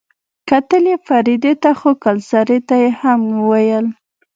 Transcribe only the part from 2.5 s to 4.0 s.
ته يې هم وويل.